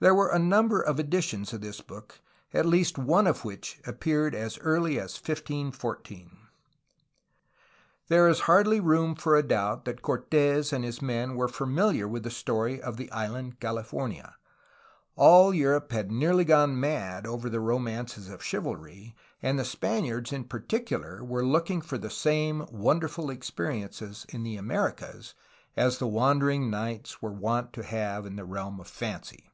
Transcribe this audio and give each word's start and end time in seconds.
There 0.00 0.14
were 0.14 0.28
a 0.30 0.38
number 0.38 0.82
of 0.82 1.00
editions 1.00 1.54
of 1.54 1.62
this 1.62 1.80
book, 1.80 2.20
at 2.52 2.66
least 2.66 2.98
one 2.98 3.26
of 3.26 3.42
which 3.42 3.80
appeared 3.86 4.34
as 4.34 4.58
early 4.58 4.98
as 5.00 5.14
1514. 5.16 6.30
62 8.04 8.04
A 8.04 8.04
HISTORY 8.04 8.04
OF 8.04 8.06
CALIFORNIA 8.06 8.06
There 8.08 8.28
is 8.28 8.40
hardly 8.40 8.80
room 8.80 9.14
for 9.14 9.34
a 9.34 9.42
doubt 9.42 9.86
that 9.86 10.02
Cortes 10.02 10.74
and 10.74 10.84
his 10.84 11.00
men 11.00 11.36
were 11.36 11.48
familiar 11.48 12.06
with 12.06 12.22
the 12.22 12.28
storj' 12.28 12.80
of 12.80 12.98
the 12.98 13.10
island 13.12 13.60
California. 13.60 14.34
All 15.16 15.54
Europe 15.54 15.90
had 15.90 16.12
nearly 16.12 16.44
gone 16.44 16.78
mad 16.78 17.26
over 17.26 17.48
the 17.48 17.60
romances 17.60 18.28
of 18.28 18.44
chivalry, 18.44 19.16
and 19.40 19.58
the 19.58 19.64
Spaniards 19.64 20.34
in 20.34 20.44
particular 20.44 21.24
were 21.24 21.46
looking 21.46 21.80
for 21.80 21.96
the 21.96 22.10
same 22.10 22.66
wonderful 22.70 23.30
experiences 23.30 24.26
in 24.28 24.42
the 24.42 24.56
Americas 24.56 25.32
as 25.78 25.96
the 25.96 26.06
wandering 26.06 26.68
knights 26.68 27.22
were 27.22 27.32
wont 27.32 27.72
to 27.72 27.82
have 27.82 28.26
in 28.26 28.36
the 28.36 28.44
realm 28.44 28.78
of 28.80 28.86
fancy. 28.86 29.48